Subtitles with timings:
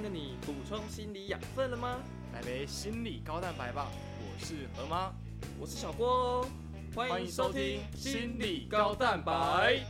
[0.00, 1.98] 天的你补充心理养分了吗？
[2.32, 3.86] 来杯心理高蛋白吧！
[4.18, 5.12] 我是何妈，
[5.60, 6.46] 我是小郭哦，
[6.94, 9.80] 欢迎收听心理高蛋白。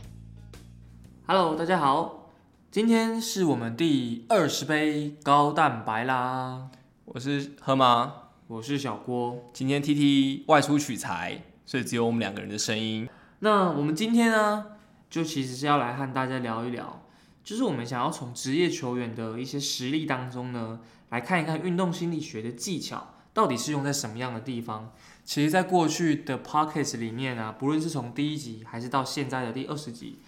[1.25, 2.29] Hello，大家好，
[2.69, 6.69] 今天是我们第二十杯高蛋白啦。
[7.05, 8.13] 我是何妈，
[8.47, 9.49] 我是小郭。
[9.53, 13.07] 今天 T T 外出取材，所以只有我们两个人的声音。
[13.39, 14.65] 那我们今天呢，
[15.09, 17.00] 就其实是要来和大家聊一聊。
[17.43, 24.93] 就是我们想要从职业球员的一些实力当中呢，来看一看运动心理学的技巧到底是用在什么样的地方。
[25.23, 30.19] 其实，在过去的 p o c k e t 里面啊，不论是从第一集还是到现在的第二十集，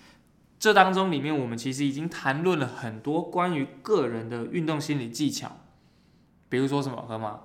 [0.59, 5.59] 这当中里面我们其实已经谈论了很多关于个人的运动心理技巧，
[6.47, 7.41] 比如说什么和吗？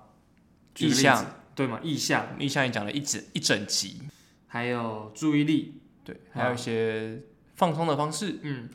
[0.79, 1.81] 意向对吗？
[1.83, 4.03] 意向意向也讲了一整一整集，
[4.47, 7.23] 还有注意力，对，还有一些
[7.57, 8.69] 放松的方式，嗯。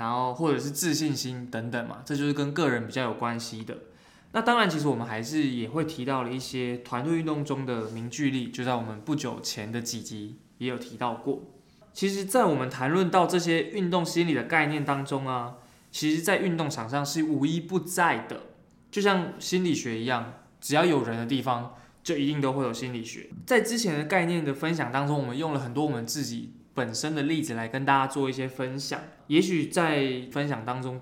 [0.00, 3.76] 然后或者是自信心等等嘛，这就是跟个人比较有关系的。
[4.32, 11.42] 那当然，其实我们还是也会提到了一些团队运动中的凝聚力，就在我们不久前的几集也有提到过。
[11.92, 15.56] 其实，在我们谈论到这些运动心理的概念当中啊，
[15.90, 18.40] 其实，在运动场上是无一不在的。
[18.90, 23.28] 就像心理学一样，只要有人的地方，就一定都会有心理学。
[23.44, 26.54] 在之前的概念的分享当中，我们用了很多我们自己。
[26.74, 31.00] 本身的例子来跟大家做一些分享，也许在分享当中，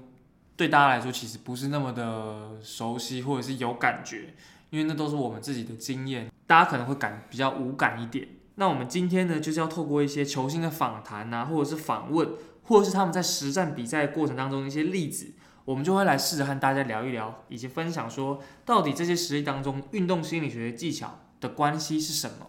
[0.57, 4.35] 对大家来说其实不是那么的熟悉或者是有感觉，
[4.71, 8.27] 因为那都是我们自己的经验，大家可能会感比较无感一点。
[8.57, 12.29] 那我们今天呢，就是要透过一些球星的访谈啊，或者是访问，
[12.65, 15.33] 或者是他们在实战比赛过程当中的一些例子，
[15.65, 22.49] 我们就会来试着和大家聊一聊，以及分享说，到底这些实例当中运动心理学技巧的关系是什么？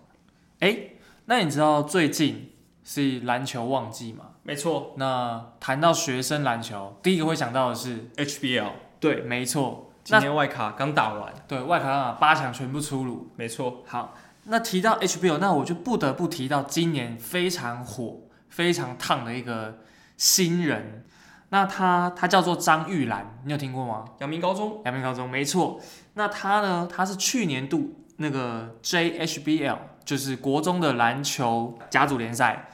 [0.61, 0.93] 哎，
[1.25, 2.53] 那你知道最近？
[2.83, 4.25] 是篮球旺季嘛？
[4.43, 4.93] 没错。
[4.97, 8.71] 那谈到学生篮球，第一个会想到的是 HBL。
[8.99, 9.91] 对，没错。
[10.03, 11.33] 今天外卡刚打完。
[11.47, 13.29] 对外卡八强全部出炉。
[13.35, 13.83] 没错。
[13.85, 19.79] 好，那提到 HBL，那我就不得不提到今年非常火、非常烫的一个
[20.17, 21.05] 新人。
[21.49, 24.05] 那他他叫做张玉兰，你有听过吗？
[24.19, 24.81] 阳明高中。
[24.85, 25.79] 阳明高中，没错。
[26.13, 26.87] 那他呢？
[26.91, 29.77] 他是去年度那个 JHBL，
[30.09, 32.67] 就是国中的篮球甲组联赛。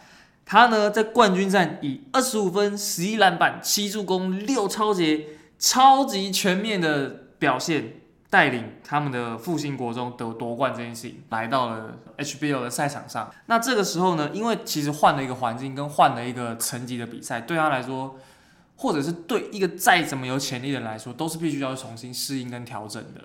[0.46, 5.26] 他呢，在冠军战以二十五分、十一篮板、七助攻、六超节，
[5.60, 7.96] 超级全面的表现，
[8.30, 13.30] 带领他们的复兴国中得夺冠这件事情，来到了 HBL 的赛场上。
[13.48, 18.18] 那这个时候呢，因为其实换了一个环境，跟换了一个层级的比赛，对他来说，
[18.78, 23.20] 或者是对一个再怎么有潜力的人来说，都是必须要重新适应跟调整的。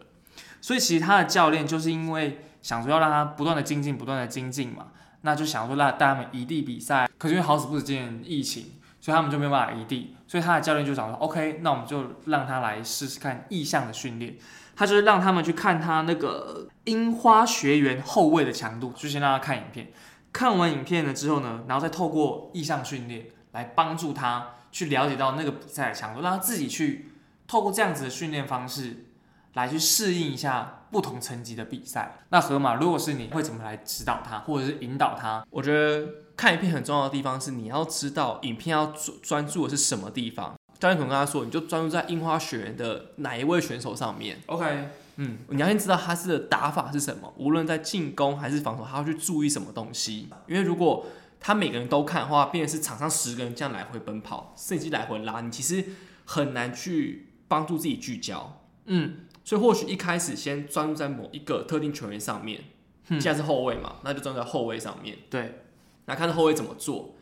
[0.60, 4.88] 所以，其实他的教练就是因为想说要让他不断的精进，不断的精进嘛。
[5.22, 14.37] 那就想说让带他们异地比赛，可是因为好死不死今年疫情，所以他们就没有办法异地，所以他的教练就想说，OK，那我们就让他来试试看意向的训练。
[14.75, 19.88] 他就是让他们去看他那个樱花学员后卫的强度，就先让他看影片，
[20.32, 27.10] 看完影片了之后呢，然后再透过意向训练来帮助他去了解到那个比赛的强度，让他自己去
[27.47, 29.06] 透过这样子的训练方式。
[29.54, 32.18] 来去适应一下不同层级的比赛。
[32.30, 35.46] 那河马，如果是你会怎么来指导他，或者是引导他？
[35.50, 36.06] 我觉得
[36.36, 40.54] 看影片很重要的地方是你要知道影片要专专注的是什么地方。
[40.78, 44.38] 教练可能跟他说，你就专注在樱花学员的哪一位选手上面。
[44.46, 50.28] OK，嗯，你要先知道他是的打法是什么，无论在进攻还是防守，他要去注意什么东西。
[50.46, 51.04] 因为如果
[51.38, 55.84] 他每个人都看的话，变成是场上十个人这样来回奔跑，甚至来回拉，你其实
[56.24, 58.60] 很难去帮助自己聚焦。
[58.86, 59.26] 嗯。
[59.50, 62.62] 所以或许一开始先专注在某一个特定球员上面，
[63.08, 65.18] 现在是后卫嘛，那就专注在后卫上面。
[65.28, 65.62] 对，
[66.04, 67.16] 来看后卫怎么做，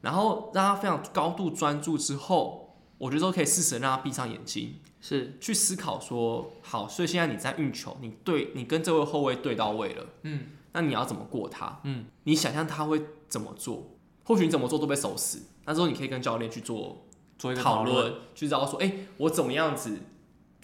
[0.00, 11.78] 然后让他非常高度专注之后，我觉得都可以适时让他闭上眼睛，是去思考说，好，所以现在你在运球，你对你跟这位后卫对到位了，嗯，那你要怎么过他？
[11.84, 13.92] 嗯，你想象他会怎么做？
[14.24, 17.06] 或许你怎么做都被守死，那时候你可以跟教练去做
[17.38, 19.96] 做一个讨论，去知道说，哎，我怎么样子？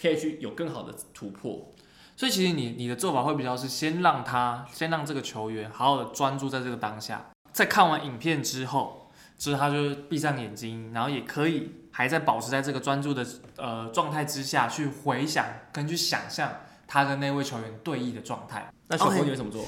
[0.05, 1.73] 可以去有更好的突破，
[2.15, 16.53] 所以其实你你的做法会比较是先让他先让这个球员好好的专注在这个当下，在看完影片之后，之后他就闭上眼睛，然后也可以还在保持在这个专注的呃状态之下去回想跟去想象
[16.87, 18.71] 他跟那位球员对弈的状态。
[18.89, 19.65] 那小峰你会怎么做？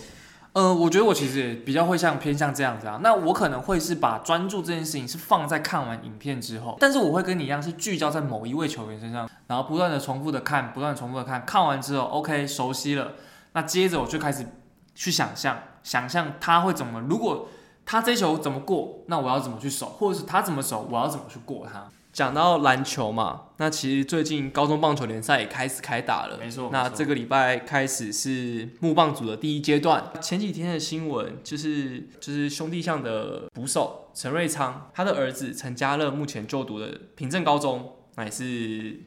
[0.57, 2.99] 呃，我觉得我其实也比较会像偏向这样子啊。
[3.03, 11.45] 那我可能会是把专注这件事情是放在看完影片之后，但是我会跟你一样是聚焦在某一位球员身上，然后不断的重复的看，不断重复的看。
[11.45, 13.13] 看完之后，OK，熟悉了。
[13.53, 14.47] 那接着我就开始
[14.95, 17.51] 去想象，想象他会怎么，如果
[17.85, 21.85] 他这球怎么过，那我要怎么去守，或者是他怎么守，我要怎么去过他。
[22.17, 26.39] 讲到篮球嘛，那其实最近高中棒球联赛也开始开打了。
[26.39, 30.03] 没错那这个礼拜开始是木棒组的第一阶段。
[30.23, 38.99] 前几天的新闻就是就是兄弟象的捕手陈瑞昌，他的儿子陈家乐目前就读的平镇高中，那也是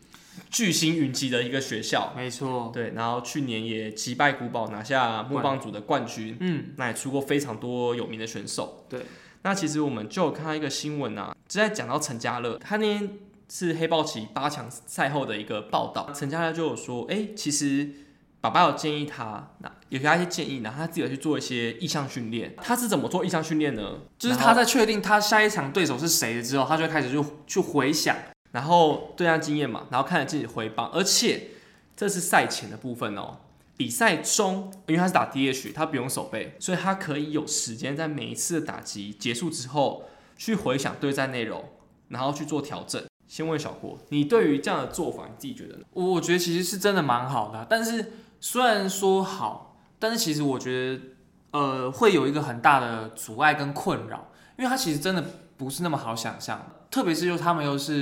[0.52, 2.14] 巨星云集的一个学校。
[2.16, 6.38] 没错，对，然后去年也击败古堡拿下木棒组的冠军。
[6.42, 8.86] 嗯，那也出过非常多有名的选手。
[8.88, 9.00] 对，
[9.44, 13.18] 那其实我们就有看到一个新闻啊，就在讲到陈家乐，他那天
[13.50, 17.90] 是黑豹旗八强赛后的一个报道，陈家乐就有说，哎、其实
[18.42, 22.54] 爸爸有建议他，那有给他一些建议，然后他自己有去做一些意向训练。
[22.58, 24.00] 他是怎么做意向训练呢？
[24.18, 28.16] 就是他在确定他下一场对手是谁了之后，他就会开始就去回想。
[28.52, 31.50] 然后对战经验嘛，然后看着自己回放，而且
[31.96, 33.38] 这是赛前的部分哦。
[33.80, 40.04] 比赛中，因为他是打 DH，他不用手背，所以他可以有时间在每一次的打击结束之后，
[40.36, 41.64] 去回想对战内容，
[42.10, 43.02] 然后去做调整。
[43.26, 45.86] 先问小郭，你对于这样的做法，你自己觉得呢？
[45.94, 48.12] 我觉得其实是真的蛮好的，但是
[48.42, 51.02] 虽然说好，但是其实我觉得
[51.52, 55.24] 呃会有一个很大的阻碍跟困扰，因为他其实真的
[55.56, 57.94] 不是那么好想象的，特别是就他们又是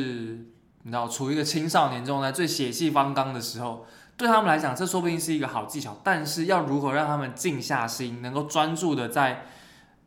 [0.82, 3.86] 你知道处于一个青少年状态最血气方刚的时候，
[4.18, 9.46] 对他们来讲这说不定是一个好技巧，但是要如何让他们静下心，能够专注的在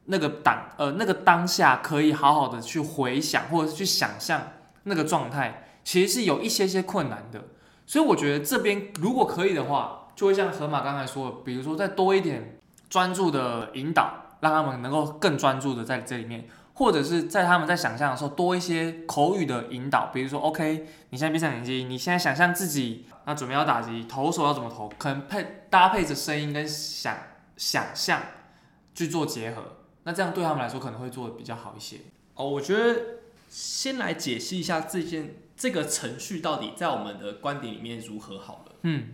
[0.07, 4.43] 那个当呃那个当下可以好好的去回想或者是去想象
[4.83, 7.41] 那个状态，其实是有一些些困难的。
[7.87, 12.59] 所以我觉得这边如果可以的话，就会像河马刚才说的，比如说再多一点
[12.89, 27.17] 专注的引导，让他们能够更专注的在这里面，或者是在他们在想象的时候多一些口语的引导，比如说 OK，你现在闭上眼睛，你现在想象自己那准备要打击，投手要怎么投，可能配搭配着声音跟想
[27.57, 28.21] 想象
[28.93, 29.63] 去做结合，
[30.03, 31.99] 那这样对他们来说可能会做的比较好一些。
[32.35, 33.01] 哦，我觉得
[33.49, 38.73] 先来解析一下这件这个程序到底在我们的观点里面如何好了。
[38.83, 39.11] 嗯，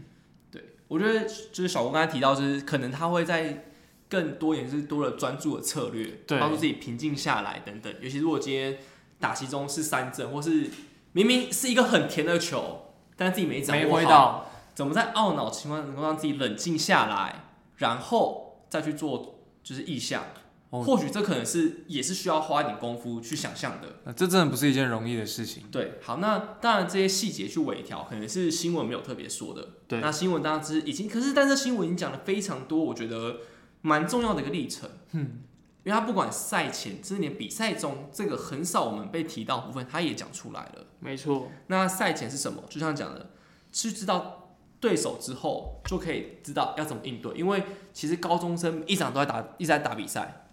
[0.50, 3.66] 对，我觉得就是小郭刚才提到，就是可能他会在
[4.08, 7.94] 更多也是多了专注的策略，对帮助自己平静下来等等。
[8.00, 8.78] 尤其如果今天
[9.20, 10.70] 打击中是三振，或是
[11.12, 12.85] 明明是一个很甜的球，
[13.16, 17.46] 但自己没掌握到，怎么在懊恼情况能够让自己冷静下来，
[17.76, 20.22] 然后再去做就是意向。
[20.70, 24.00] 哦或许这可能是也是需要花一点功夫去想象的。
[24.04, 25.62] 呃这真的不是一件容易的事情。
[25.70, 29.68] 对，好，那当然这些细节去微调，可能是新闻没有特别说的。
[29.86, 33.36] 对那新闻当然是已经，可是但是新闻已经讲了非常多，我觉得
[33.82, 34.90] 蛮重要的一个历程。
[35.12, 35.42] 嗯，
[35.86, 40.84] 因为他不管赛前，甚至连比赛中这个很少我们被提到的部分，他也讲出来了。
[40.98, 42.60] 没错，那赛前是什么？
[42.68, 43.30] 就像讲的，
[43.70, 44.48] 去知道
[44.80, 47.32] 对手之后，就可以知道要怎么应对。
[47.36, 47.62] 因为
[47.92, 50.48] 其实高中生一场都在打，一直在打比赛，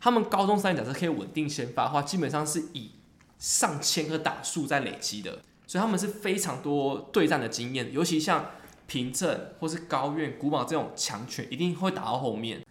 [0.00, 2.92] 他们高中三假设可以稳定先发的话，基本上是以
[3.38, 8.46] 上千个打数在累积的，所以他们是非常多对战的经验，尤其像
[8.86, 12.64] 平镇或是高院、古堡这种强权，一定会打到后面。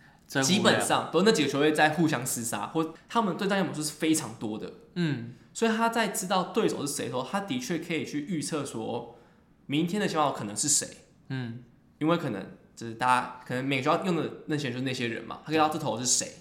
[0.43, 4.71] 基本上都那几个球队在互相厮杀，或他们对战模式是非常多的。
[4.93, 9.17] 嗯，所以他在知道对手是谁的时候，他的确可以去预测说，
[9.65, 10.87] 明天的先发可能是谁。
[11.29, 11.63] 嗯，
[11.97, 12.45] 因为可能
[12.75, 16.31] 就是大家可能每个学校用的那些人就是那些人嘛，他可以知道这头是谁，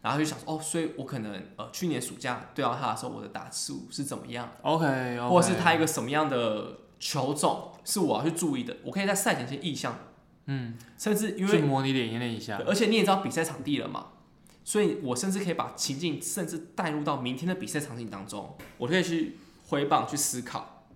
[0.00, 9.98] 然后就想说哦，所以我可能呃去年暑假对到他的时候，我的打数是怎么样，OK，, 或者是他一个什么样的球种是我要去注意的，我可以在赛前先意向，
[10.50, 14.06] 嗯，甚至因为去模拟演练一下，而且你也知道比赛场地了嘛，
[14.64, 19.36] 所以我甚至可以把情境甚至带入到明天的比赛场景当中，我可以去
[19.68, 20.86] 回棒去思考。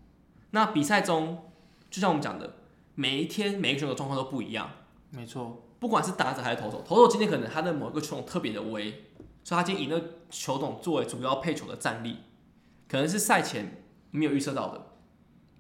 [0.52, 1.50] 那比赛中，
[1.90, 2.54] 就像我们讲的，
[2.94, 4.70] 每一天每一个选手状况都不一样，
[5.10, 8.90] 没错，不管是打者还是投手，投手今天可能他的某一个球种特别的威，
[9.44, 12.16] 所以他今天以那个球种作为主要配球的战力，
[12.88, 14.86] 可能是赛前没有预测到的。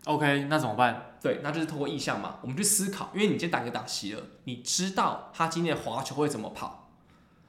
[0.06, 1.11] OK，那怎么办？
[1.22, 6.90] 对，那就是透过意向嘛，我们去思考，因为你今天打一个打席了，你知道他今天的滑球会怎么跑，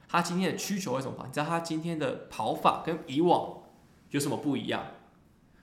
[0.08, 3.64] 他今天的曲球会怎么跑，你知道他今天的跑法跟以往
[4.10, 4.86] 有什么不一样，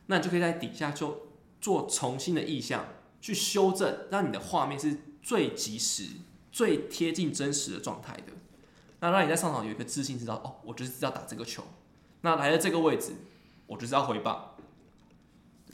[0.07, 1.29] 那你就可以在底下就
[1.61, 2.85] 做重新的意向
[3.21, 6.07] 去修正，让你的画面是最及时、
[6.51, 8.33] 最贴近真实的状态的，
[8.99, 11.63] 那让你在上场有一个自信，知道哦，我就是要打这个球，
[12.21, 13.13] 那来了这个位置，
[13.67, 14.50] 我就是要回棒。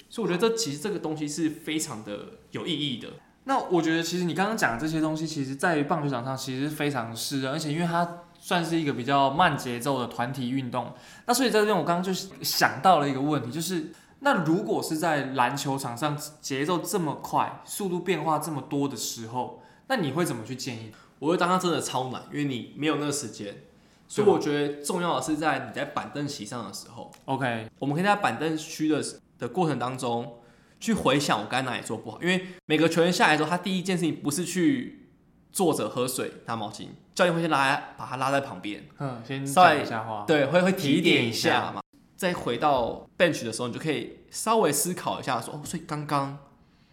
[0.09, 2.19] 所以我觉得这其实这个东西是非常的
[2.51, 3.09] 有意义的。
[3.43, 10.93] 那我觉得其实你刚刚讲的这些东西，其实在于棒球场上其实是非常适任，而且因为它算是一个比较慢节奏的团体运动，
[11.25, 20.91] 那所以在这边我刚刚就想到了一个问题，就是那如果是在篮球场上节奏这么快、速度变化这么多的时候，那你会怎么去建议？
[21.19, 23.63] 我会当它真的超难，因为你没有那个时间。
[24.09, 29.03] 所以我觉得重要的是在你在板凳席上的时候，OK，我们可以在板凳区的
[29.37, 30.39] 的过程当中，
[30.79, 32.21] 去回想我该哪里做不好。
[32.21, 35.09] 因为每个球员下来之后，他第一件事情不是去
[35.51, 40.23] 坐着喝水拿毛巾，教练会先拉把他拉在旁边，嗯，先稍微讲一下话。
[40.27, 41.81] 对，会会提提点一下下嘛。
[42.15, 46.37] 再回到 bench 的时候，你就可以稍微思考一下说，哦，所以刚刚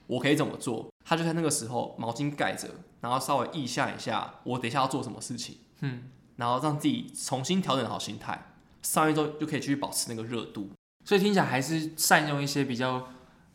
[0.07, 0.89] 我可以怎么做？
[1.05, 2.69] 他就在那个时候毛巾盖着，
[3.01, 10.71] 然后稍微意下一下，我等一下要做什么事情，嗯，然后让自己重新调整好心态，上一周就可以继续保持那个热度。
[11.05, 13.09] 所以听起来还是善用一些比较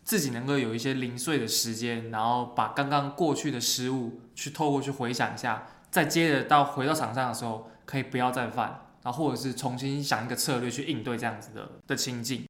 [0.04, 12.46] 自己能够有一些零碎的时间，然后把刚刚过去的失误去透过去回想一下，再接着到回到场上的时候，可以不要再犯，然后或者是重新想一个策略去应对这样子的的情境。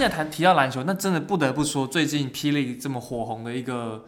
[0.00, 4.06] 现在谈提到篮球，那真的不得不说，最近霹雳这么火红的一个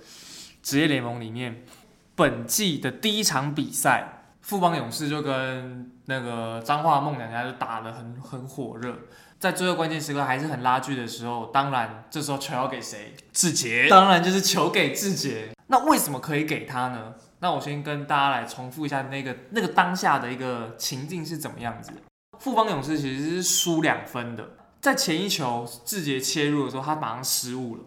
[0.62, 1.66] 职业联盟里面，
[2.14, 8.96] 本季的第一场比赛，富邦勇士就跟那个彰化梦两家就打得很很火热，
[9.38, 13.14] 在最后关键时刻还是很拉锯的时候，当然这时候球要给谁？
[13.30, 15.50] 志杰，当然就是球给志杰。
[15.66, 17.12] 那为什么可以给他呢？
[17.40, 21.92] 那我先跟大家来重复一下那个那个当下的一个情境是怎么样子。
[22.38, 24.48] 富邦勇士其实是输两分的，
[24.82, 27.82] 在前一球志杰切入的时候，他马上失误了，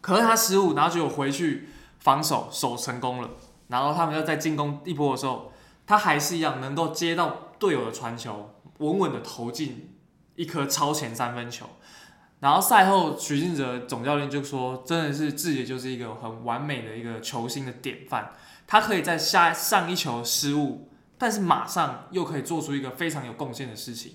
[0.00, 1.68] 可是他失误，然后就回去
[1.98, 3.30] 防守守成功了，
[3.66, 5.52] 然后他们要在进攻一波的时候，
[5.88, 9.92] 他还是一样能够接到队友的传球，稳稳的投进
[10.36, 11.66] 一颗超前三分球。
[12.38, 18.32] 然后赛后，许晋哲总教练就说：“真的是志杰就是一个很完美的一个球星的典范，
[18.68, 24.14] 他可以在下上一球失误，但是马上又可以做出一个非常有贡献的事情。”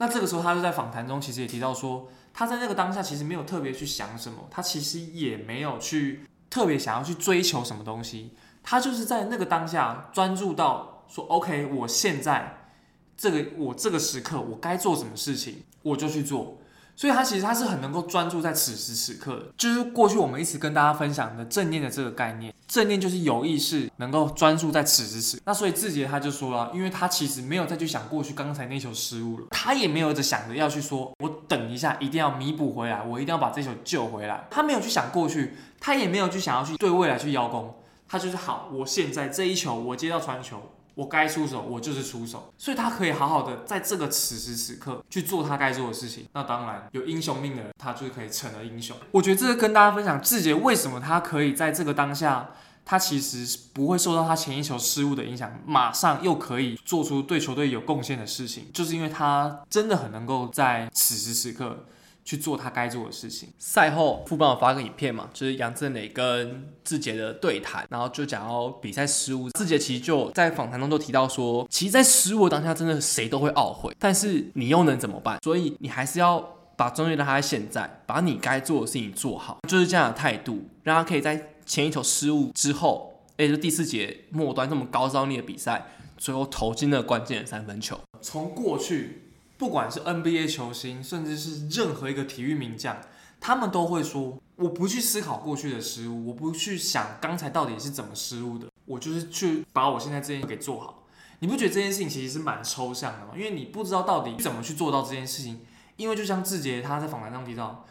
[0.00, 12.70] 那这个时候，他就在访谈中其实也提到说，他在那个当下其实没有特别去想什么，他其实也没有去特别想要去追求什么东西，他就是在那个当下专注到说：“OK，我现在
[13.14, 16.56] 这个我这个时刻我该做什么事情，我就去做。”
[17.00, 22.52] 所以他其实他是很能够专注在此时此刻的，就是过去我们一直跟大家分享的正念的这个概念。
[22.68, 25.40] 正念就是有意识能够专注在此时此。
[25.46, 34.46] 那所以志杰他就说了，因为他其实没有再去想过去刚才那球失误了，他也没有着想着要去说，我等一下一定要弥补回来，我一定要把这球救回来。
[34.50, 37.76] 他没有去想过去，他也没有去想要去对未来去邀功，
[38.06, 40.70] 他就是好，我现在这一球我接到传球。
[40.94, 46.26] 我该出手，我就是出手，所以他可以好好的在这个此时此刻去做他该做的事情。
[46.32, 48.96] 那当然，有英雄命的人，他就是可以成了英雄。
[49.10, 52.50] 我觉得这个跟大家分享志杰为什么他可以在这个当下，
[52.84, 61.84] 他其实不会受到他前一球失误的影响，马上又可以做出对球队有贡献的事情，就是因为他真的很能够在此时此刻。
[62.24, 63.48] 去做他该做的事情。
[63.58, 69.50] 赛后，副帮我发个影片嘛，就是杨振磊跟志杰的对谈，然后就讲到比赛失误。
[69.50, 75.38] 志杰其实就在访谈中都提到说，其实，在失误当下，真的谁都会懊悔，但是你又能怎么办？
[75.42, 76.38] 所以你还是要
[76.76, 85.86] 把重点让他在现在，把你该做的事情做好，就是这样的态度，让他可以在前一球失误之后，也，就第四节末端这么高张力的比赛，
[86.16, 87.98] 最后投进了关键的三分球。
[88.20, 89.22] 从过去。
[89.60, 92.96] 不管是 NBA 球星，甚至是任何一个体育名将，
[93.38, 101.02] 他们都会说：“我不去思考过去的失误，我不去想刚才到底是怎么失误的，我就是去把我现在这件给做好。”
[101.40, 103.32] 你不觉得这件事情其实是蛮抽象的吗？
[103.36, 105.60] 因为你不知道到底怎么去做到这件事情。
[105.98, 107.84] 因为就像志杰他在访谈中提到：“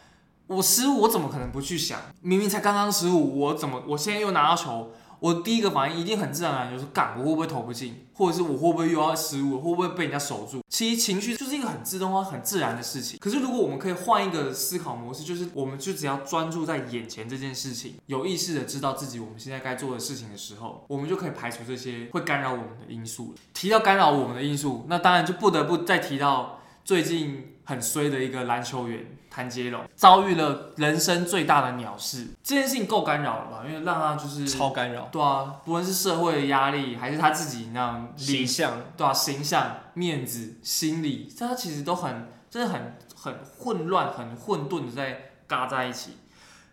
[0.48, 2.00] 我失误，我怎么可能不去想？
[2.20, 10.60] 明明才刚刚失误，我怎么我现在又拿到球？”我第一个反应一定很自然而然就是干，我会不会投不进，或者是我会不会又要失误，会不会被人家守住？
[10.68, 13.18] 其实情绪就是一个很自动化、很自然的事情。
[13.20, 23.34] 可是如果我们可以换一个思考模式，就是我们就只要专注在眼前这件事情，有意识的知道自己我们现在该做的事情的时候，我们就可以排除这些会干扰我们的因素了。
[23.52, 29.06] 提到干扰我们的因素，那当然就不得不再提到最近很衰的一个篮球员。
[29.32, 33.62] 谭杰龙遭遇了人生最大的鸟事，这件事情够干扰了吧？
[33.64, 46.16] 因为让他就是超干扰，对啊，不论是社会的压力，还是他自己那样形象，对啊，形象、面子、心理，他其实都很，真的很很混乱、很混沌的在嘎在一起。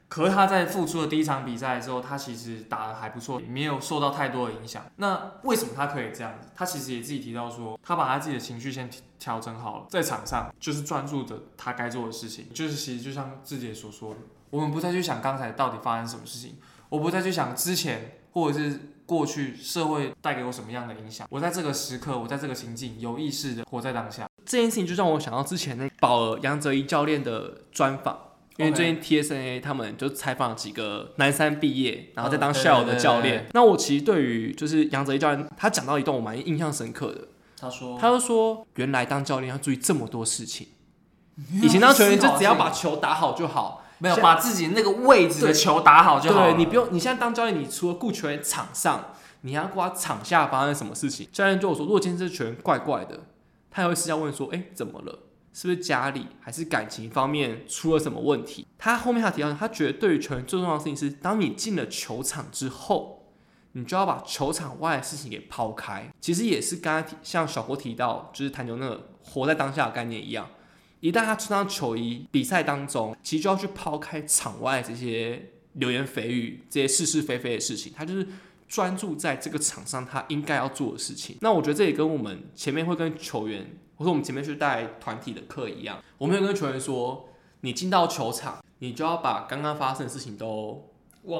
[0.09, 4.85] 可是他在复出的第一场比赛的时候，他其实打的还不错，没有受到太多的影响。
[4.95, 6.47] 那为什么他可以这样子？
[6.55, 12.47] 他其实也自己提到说，他把他自己的情绪先调整好了，在场上就是专注着他该做的事情。
[12.53, 16.57] 就是其实就像志杰所说的，我们不再去想刚才到底发生什么事情，
[16.89, 18.13] 我不再去想之前。
[18.33, 21.25] 或者是过去社会带给我什么样的影响。
[21.31, 24.29] 我在这个时刻，我在这个情境，有意识的活在当下。
[24.45, 28.15] 这件事情就让我想到之前那宝儿杨哲一教练的专访，
[28.57, 33.47] 因为最近 TSNA 他们就采访了几个南山毕业，然后在当校友的教练。
[33.53, 37.27] 那我其实对于就是杨哲一教练，他讲到一段我蛮印象深刻的，
[37.59, 40.67] 他说他就说原来当教练要注意这么多事情，
[41.61, 43.83] 以前当球员就只要把球打好就好。
[43.99, 46.53] 没有把自己那个位置的球打好就好了。
[46.53, 51.27] 对你不用，你现在当教练，你除了顾球员场上，你还要顾他场下发生什么事情。
[51.31, 53.21] 教练就我说，如果今天这球员怪怪的，
[53.71, 55.17] 他也会私下问说，哎、怎么了？
[55.57, 58.67] 是不是家里还是感情方面出了什么问题？
[58.77, 63.25] 他后面还提到，他觉得对于球员最重要的事情是，当你进了球场之后，
[63.71, 66.07] 你就要把球场外的事情给抛开。
[66.21, 70.47] 其实也是刚才像小郭提到，就是谈球那个活在当下的概念一样。
[70.99, 78.27] 一旦他穿上球衣，比赛当中其实就要去抛开场外这些流言蜚语、这些是是非非的事情，他就是
[78.67, 81.35] 专注在这个场上他应该要做的事情。
[81.41, 87.29] 那我觉得这也跟我们前面会跟球员，或者我们前面去带团体的课一样，我们会跟球员说，
[87.61, 90.89] 你进到球场，你就要把刚刚发生的事情都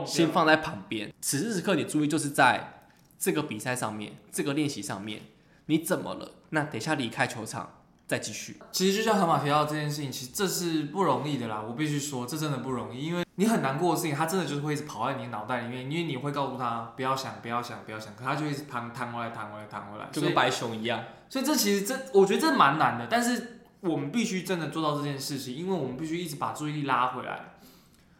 [0.06, 1.14] 先放在旁边。
[1.22, 2.82] 此时此刻，你注意就是在
[3.18, 5.22] 这个比赛上面，这个练习上面，
[5.68, 6.32] 你怎么了？
[6.50, 7.76] 那等一下离开球场
[8.08, 8.58] 再继续。
[8.72, 11.62] 其实就像河马提到这件事情，其实这是不容易的啦。
[11.62, 27.56] 我必须说，这真的不容易，因为你很难过的事情，它真的就是会一直跑在你脑袋里面，因为你会告诉他不要想，不要想，不要想，可他就一直弹弹回来，弹回来，弹回来，就跟白熊一样，所以这其实这我觉得这蛮难的，但是我们必须真的做到这件事情，因为我们必须一直把注意力拉回来，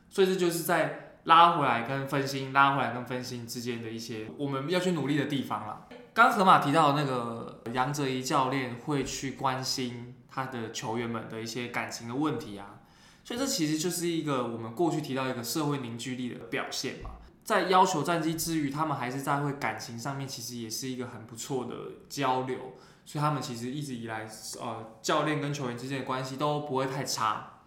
[0.10, 5.88] 所以这就是在拉回来跟分心、拉回来跟分心之间的一些我们要去努力的地方啦。
[6.18, 12.80] 刚河马提到那个杨哲一教练会去关心他的球员们的一些感情的问题啊，
[13.24, 17.12] 所以这其实就是一个我们过去提到一个社会凝聚力的表现嘛。
[17.44, 21.76] 在要求战绩之余，他们还是在会感情上面，其实也是一个很不错的
[22.10, 22.58] 交流。
[23.06, 24.28] 所以他们其实一直以来，
[24.60, 27.60] 呃，教练跟球员之间的关系都不会太差。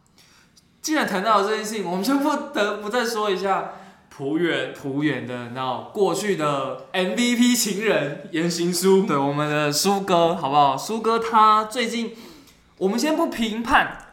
[0.83, 3.75] 既然谈到了这件事情，我们就不得不再说一下
[4.21, 10.77] 土远土远的那过去的 MVP 情人，言行书，对我们的苏哥，好不好？
[10.77, 12.15] 苏哥他最近，
[12.77, 14.13] 我们先不评判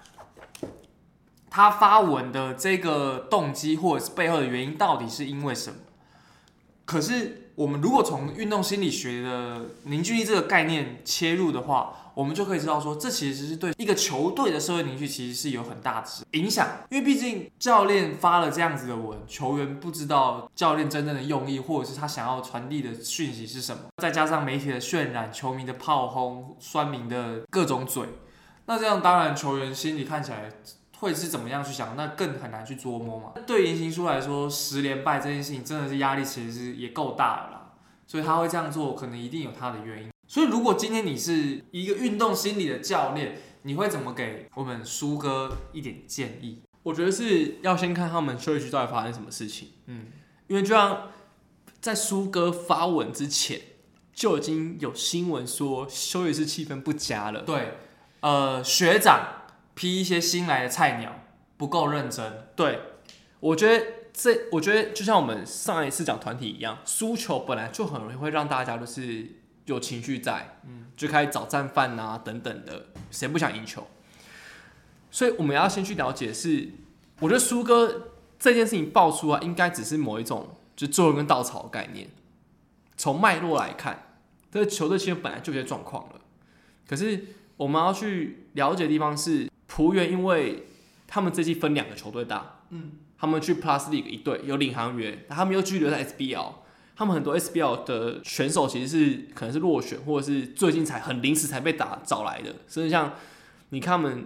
[1.50, 5.76] 他发文的这个动机或者是背后的原因到底是因为什么。
[6.86, 16.68] 可是我们如果从运动心理学的凝聚力这个概念切入的话，我们就可以知道说，这其实是对一个球队的社会凝聚其实是有很大的影响。
[16.92, 28.04] 因为毕竟教练发了这样子的文，球员不知道教练真正的用意，或者是他想要传递的讯息是什么，再加上媒体的渲染、球迷的炮轰、酸民的各种嘴，
[28.68, 30.52] 那这样当然球员心里看起来
[31.00, 33.34] 会是怎么样去想，那更很难去捉摸嘛。
[33.46, 37.74] 对言行书来说，十连败这件事情真的是压力其实是也够大了啦，
[38.06, 40.12] 所以他会这样做，可能一定有他的原因。
[40.28, 46.62] 所以如果今天你是一个运动心理的教练，你会怎么给我们苏哥一点建议？
[46.84, 50.08] 我觉得是要先看他们休息区到底发生什么事情，嗯，
[50.48, 51.10] 因为就像
[51.80, 53.60] 在苏哥发文之前，
[54.14, 57.42] 就已经有新闻说休息室气氛不佳了。
[57.42, 57.74] 对，
[58.22, 59.37] 呃，学长
[59.78, 61.20] 批一些新来的菜鸟
[61.56, 62.80] 不够认真，对，
[63.40, 69.28] 我觉得这，我觉得就像我们上一次讲团体一样，输球本来就很容易会让大家就是
[69.66, 73.86] 有情绪在，嗯，就开始找战犯啊等等的，谁不想赢球？
[75.12, 76.70] 所以我们要先去了解是，
[77.20, 78.08] 我觉得苏哥
[78.40, 82.10] 这件事情爆出啊，应该只是某一种就最后一根稻草的概念。
[82.98, 84.16] 从脉络来看，
[84.52, 86.22] 这个球队其实本来就有些状况了，
[86.88, 87.26] 可是
[87.58, 90.64] 我们要去了解的地方是，浦原因为
[91.06, 96.54] 他们这季分两个球队打，嗯，他们去 Plus League 一队有领航员，他们又继续留在 SBL，
[96.96, 103.14] 他们很多 SBL 的选手其实是可能是落选，或者是最近才很临时才被打找来的，甚至像
[103.70, 104.26] 你看他们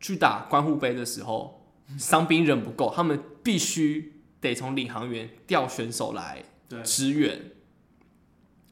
[0.00, 1.66] 去打关户杯的时候，
[1.98, 6.44] 伤兵人不够，他们必须得从领航员调选手来，
[6.82, 7.50] 支援，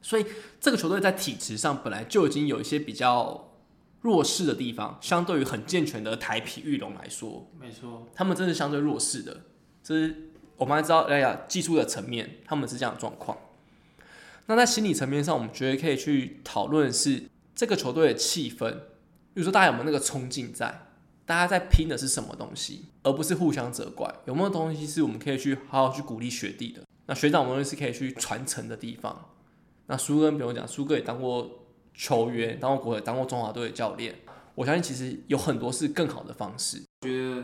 [0.01, 0.25] 所以
[0.59, 3.50] 这个球队在体质上本来就已经有一些比较
[4.01, 9.41] 弱势的地方，相对于很健全的台皮玉龙来说，没错，他们真是相对弱势的。
[9.83, 13.37] 这是我们还知道，哎呀，技术的层面他们是这样的状况。
[14.47, 17.23] 那在心理层面上，我们觉得可以去讨论的是
[17.55, 20.87] 这个球队的气氛，比如说大家有没有那个冲劲在，
[21.25, 24.13] 大家在拼的是什么东西，而不是互相责怪。
[24.25, 26.81] 有没有东西是我们可以去好好去鼓励学弟的？
[27.05, 29.29] 那学长我们是可以去传承的地方。
[29.85, 31.60] 那苏哥不用讲，苏哥也当过
[32.01, 34.15] 球员，当过国当过中华队的教练。
[34.55, 36.81] 我相信其实有很多是更好的方式。
[37.01, 37.43] 觉得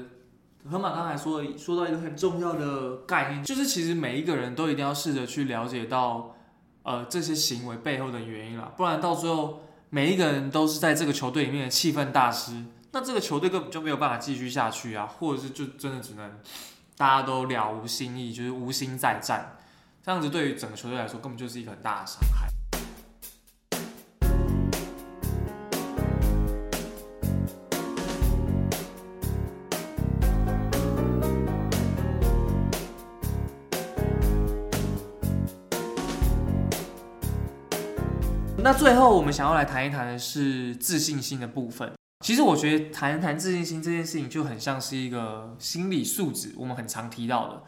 [0.68, 6.36] 河马刚才说的说到一个很重要的概念，就是其实每一个人都一定要试着去了解到，
[6.82, 16.40] 呃，这些行为背后的原因啦，不然到最后每一个人都是在这个球队里面的气氛大师，那这个球队根本就没有办法继续下去啊，或者是就真的只能
[16.98, 19.56] 大家都了无新意，就是无心再战，
[20.04, 22.57] 这样子对于整个球队来说根本就是一个很大的伤害。
[38.68, 41.90] 那最后我们想要来谈一谈的是自信心的部分。
[42.20, 47.64] 其实我觉得谈一谈自信心这件事情就很像是一个心理素质，我们很常提到的。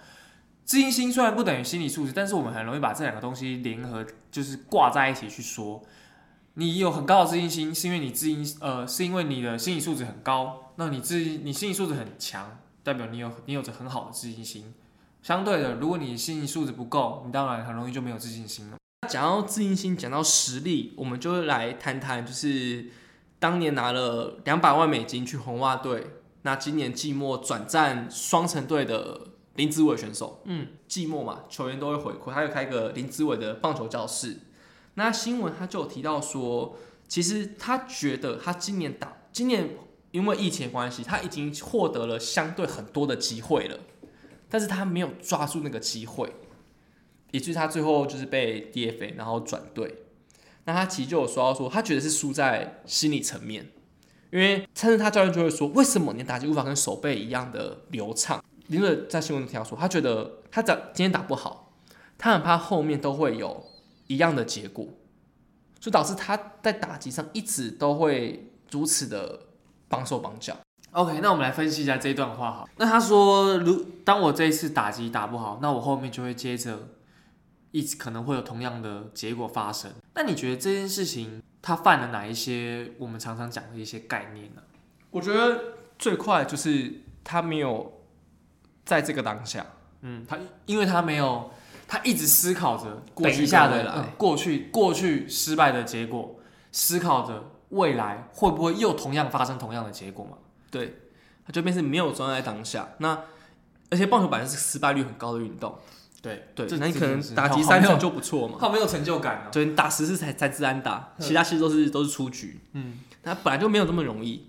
[0.65, 5.81] 自信心虽然不等于心理素质，但是我们很容易把这两个东西联合，就是挂在一起去说。
[6.55, 10.73] 你有很高的自信心，是因为你自信呃，是因为你的心理素质很高。
[10.75, 14.73] 那你自你心理素质很强，代表你有你有着很好的自信心。
[15.23, 18.78] 相对的，如果你心理素质不够，你当然很容易就没有自信心了。
[19.09, 22.85] 讲到自信心，讲到实力，我们就来谈谈，就是
[23.39, 26.05] 当年拿了两百万美金去红袜队，
[26.43, 29.19] 那今年季末转战双城队的
[29.55, 30.43] 林子伟选手。
[30.45, 34.37] 嗯，季末嘛，球员都会回馈，他又开个林子伟的棒球教室。
[34.93, 39.71] 那新闻他就有提到说，其实他觉得他今年打，今年
[40.11, 43.79] 因为疫情关系，他已经获得了相对很多的机会了，
[44.47, 46.31] 但是他没有抓住那个机会。
[47.31, 50.03] 以至于他最后就是被 DFA，然后转队。
[50.65, 53.67] 那他其实就有说到说，他觉得是输在心理层面，
[54.31, 58.43] 因为甚至他教练就会说，为什么你打击无法跟手背一样的流畅？
[58.67, 61.73] 林伟在新闻中提到说，他觉得他打今天打不好，
[62.19, 63.65] 他很怕后面都会有
[64.05, 64.85] 一样的结果，
[65.79, 69.39] 就导致他在打击上一直都会如此的
[69.87, 70.55] 绑手绑脚。
[70.91, 72.69] OK，那我们来分析一下这段话哈。
[72.77, 76.89] 那他说，如当我这一次打击打不好，那我后面就会接着。
[77.71, 79.91] 一直可能会有同样的结果发生。
[80.15, 84.61] 那你觉得这件事情他犯了哪一些我们常常讲的一些概念呢？
[85.11, 85.59] 我觉得
[85.97, 88.01] 最快就是他没有
[88.85, 89.65] 在这个当下，
[90.01, 91.51] 嗯，他因为他没有，
[91.87, 96.39] 他一直思考着等一下的过去过去失败的结果，
[96.71, 100.37] 思考着未来会不会又同样发生同样的结果嘛？
[100.71, 100.95] 对，
[101.45, 102.89] 他就变成没有专注在当下。
[102.99, 103.19] 那
[103.91, 105.77] 而且棒球本来是失败率很高的运动。
[106.21, 109.49] 对对，那你可能打击三次就不错嘛，他没有成就感啊。
[109.51, 112.59] 对，你打十次才才自然打，其他其实都是都是出局。
[112.73, 114.47] 嗯，他本来就没有这么容易。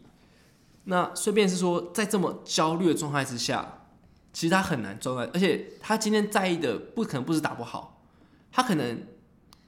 [0.84, 3.82] 那顺便是说，在这么焦虑的状态之下，
[4.32, 8.02] 其实他很难专注，而且他今天在意的不可能不是打不好，
[8.50, 9.06] 他可能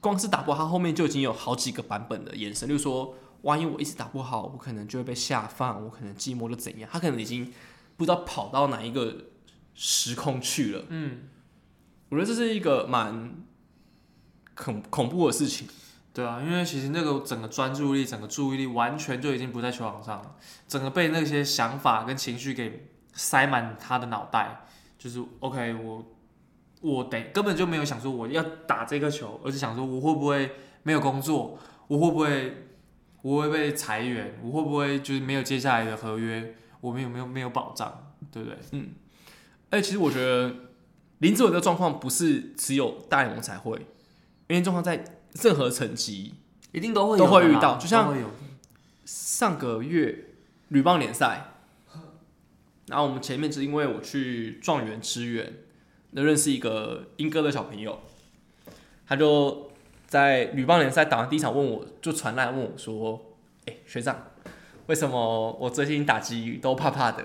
[0.00, 7.52] 光是打不好，他后面就已经有好几个版本的眼神，就是说，万一我一直打不好，我可能就会被下放，我可能寂寞就怎样，他可能已经
[7.96, 9.14] 不知道跑到哪一个
[9.74, 10.84] 时空去了。
[10.88, 11.28] 嗯。
[12.12, 13.32] 我觉得这是一个蛮
[14.54, 15.66] 恐恐怖的事情，
[16.12, 20.36] 对啊，因为其实那个整个专注力、整个注意力完全就已经不在球场上了，
[20.68, 24.66] 整个被那些想法跟情绪给塞满他的脑袋，
[24.98, 26.04] 就是 OK，我
[26.82, 32.66] 我得根本就没有想说我要打这个球，而是想说我会不会没有工作，我会不会
[33.22, 38.58] 我会被裁员，我会不会就是没有接下来的合约，我们有没有没有保障，对不对？
[38.72, 38.90] 嗯，
[39.70, 40.54] 哎，其实我觉得。
[41.22, 43.78] 林志伟的状况不是只有大联盟才会，
[44.48, 45.04] 因为状况在
[45.40, 46.34] 任何层级
[46.72, 47.78] 一定都会都会遇到。
[47.78, 48.12] 就像
[49.04, 50.30] 上个月
[50.68, 51.52] 女棒联赛，
[52.88, 55.58] 然后我们前面是因为我去状元支援，
[56.10, 58.00] 那认识一个英哥的小朋友，
[59.06, 59.70] 他就
[60.08, 64.26] 在女棒联赛打完第一场，问我就传来问我说：“哎，学长，
[64.86, 67.24] 为什么我最近打击都怕怕的？”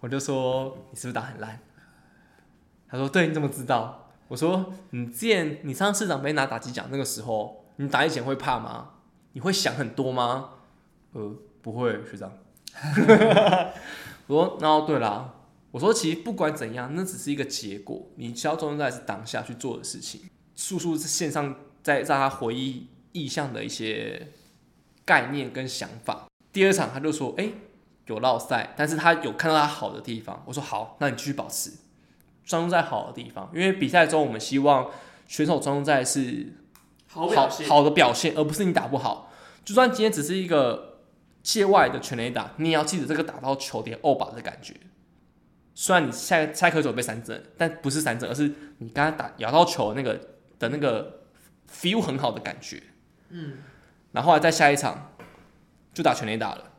[0.00, 1.60] 我就说：“你是不是打很烂？”
[2.94, 8.90] 他说：“对，你怎么知道？”我说：“你之前你上市长杯拿打击奖那个时候，你打以前会怕吗？
[9.32, 10.50] 你会想很多吗？”
[11.12, 12.32] 呃，不会，学长。
[14.28, 15.34] 我说：“然后对啦，
[15.72, 18.00] 我说其实不管怎样，那只是一个结果。
[18.14, 20.22] 你需要重在是当下去做的事情。
[20.54, 24.28] 叔叔是线上在让他回忆意向的一些
[25.04, 26.28] 概念跟想法。
[26.52, 27.50] 第二场他就说：‘哎，
[28.06, 31.72] 有落赛，但是他有看到他好的地方。’我说：‘好，那你继续保持。’
[32.44, 34.90] 专注在好的地方，因为比赛中我们希望
[35.26, 36.52] 选手专注在是
[37.08, 37.26] 好
[37.68, 39.32] 好的表现，而不是你打不好。
[39.64, 40.98] 就算今天只是一个
[41.42, 44.74] 界外的全垒打，你也要记得这个打到球点欧巴的感觉。
[45.74, 50.20] 虽然你下下颗球被三振，但不是三振，而是你刚刚打咬到球那个
[50.58, 51.22] 的那个
[51.72, 52.82] feel 很好的感觉。
[53.30, 53.54] 嗯，
[54.12, 55.12] 然后来再下一场
[55.92, 56.72] 就打全垒打了，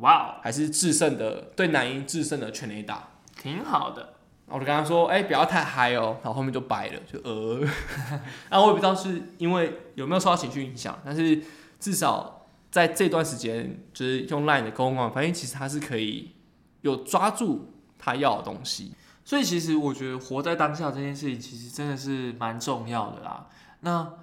[0.00, 3.08] 哇，还是制胜的对男英制胜的全垒打。
[3.40, 4.14] 挺好的。
[4.52, 7.60] 我就跟他说，哎、不要太嗨哦，然后后面就掰了，就呃，
[8.50, 11.42] 那我也不知道是因为有没有受到情绪影响，但是
[11.80, 16.32] 至少在这段时间，就是用 LINE 的沟通方法，发现其实他是可以
[16.82, 18.94] 有抓住他要的东西。
[19.24, 23.46] 所以其实我觉得活在当下这件事情，其实真的是蛮重要的啦。
[23.80, 24.14] 那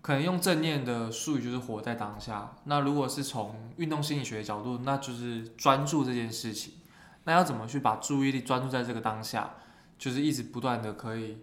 [0.00, 2.52] 可能用正念的术语就是活在当下。
[2.64, 6.74] 那如果是从运动心理学的角度，那就是专注这件事情。
[7.24, 9.50] 那要怎么去把注意力专注在这个当下？
[9.98, 11.38] 就是一直不断的可以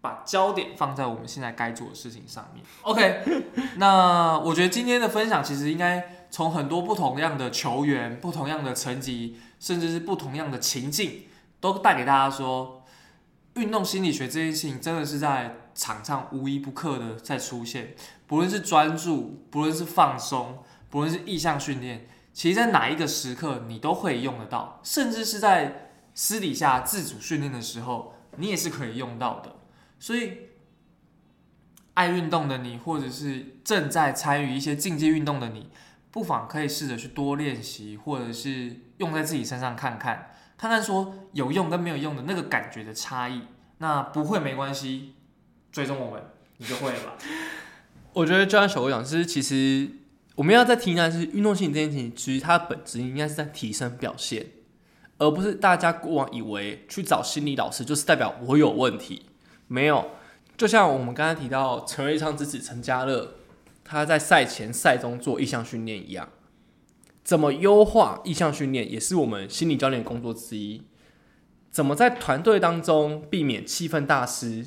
[0.00, 2.64] 把焦点放在我们现在该做的事情上面。
[2.82, 3.42] OK，
[3.78, 11.24] 那我觉得今天的分享其实应该从很多不同样的球员、不同样的层级，甚至是不同样的情境，
[11.60, 12.84] 都带给大家说，
[13.54, 17.94] 运动心理学这件事情真的是在场上无一不刻的在出现。
[18.26, 25.87] 不论是专注，不论是放松，不论是意向训练，其实在哪一个时刻你都可以用得到，甚至是在
[26.18, 29.54] 私底下自主训练的时候，你也是可以用到的。
[30.00, 30.32] 所以，
[31.94, 35.70] 爱运动的你，或者是正在参与一些竞技运动的你，
[36.10, 43.42] 不妨可以试着去多练习，或者是用在自己身上看看，看看说有用跟没有用的那个感觉的差异。
[43.78, 45.14] 那不会没关系，
[45.70, 46.20] 追踪我们，
[46.56, 47.16] 你就会了吧。
[48.12, 49.88] 我觉得就像小郭讲，就是其实
[50.34, 54.44] 我们要在提的是运动性这件事情，其实它的本质应该是在提升表现，
[55.18, 59.22] 而不是大家过往以为去找心理老师就是代表我有问题。
[59.66, 60.12] 没有，
[60.56, 63.34] 就像我们刚才提到陈瑞昌之子陈家乐，
[63.84, 66.28] 他在赛前、赛中做意向训练一样，
[67.22, 70.82] 怎么优化意向训练，也是我们心理教练工作之一。
[71.70, 74.66] 怎么在团队当中避免气氛大失，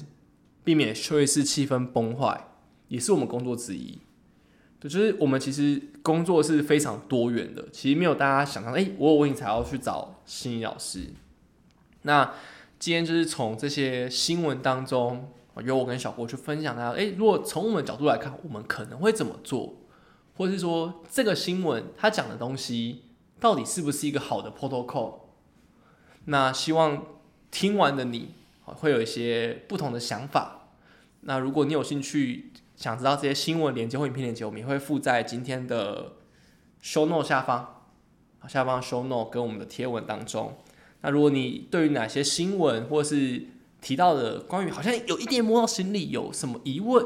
[0.63, 2.47] 避免休息室气氛崩坏，
[2.89, 3.99] 也是我们工作之一。
[4.79, 11.11] 对，就是我们其实工作是非常多元的，其实没有大家想象，哎、我有问题才要去找心理老师。
[12.03, 12.33] 那
[12.79, 15.31] 今天就是从这些新闻当中，
[15.63, 19.75] 由我跟小郭去分享大家，哎、如果从我们角度来看，我们可能会怎么做，
[20.35, 23.03] 或是说这个新闻它讲的东西
[23.39, 25.19] 到底是不是一个好的 protocol？
[26.25, 27.05] 那希望
[27.51, 28.33] 听完的你
[28.63, 30.69] 会有一些不同的想法。
[31.21, 36.13] 那如果你有兴趣想知道这些新闻连接或影片连接，我们也会附在今天的
[36.81, 37.83] show note 下方，
[38.47, 40.57] 下方 show note 跟我们的贴文当中。
[41.01, 43.45] 那如果你对于哪些新闻或是
[43.81, 47.05] 提到的关于好像有一点摸到心里有什么疑问，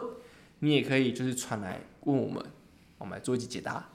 [0.60, 2.42] 你也可以就是传来问我们，
[3.00, 3.90] 我们来做一集解答。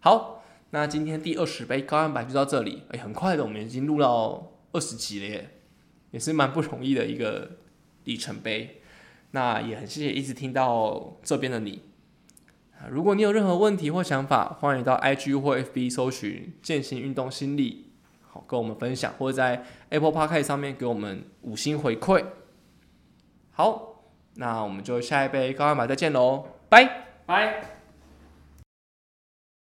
[0.00, 5.54] 好，那今天第二十杯高蛋白就到这里，哎、很快的，我们已经录到二十集了耶，
[6.10, 7.52] 也是蛮不容易的一个
[8.04, 8.81] 里程碑。
[9.32, 11.82] 那也很谢谢一直听到这边的你。
[12.88, 17.92] 如果你有任何问题或想法，欢迎到 IG 或 FB 搜寻“践行运动心理”，
[18.28, 22.24] 好跟我们分享，或者在 Apple Podcast 上面给我们五星回馈。
[23.52, 24.02] 好，
[24.34, 27.06] 那我们就下一杯高蛋白再见喽，拜。
[27.24, 27.81] 拜。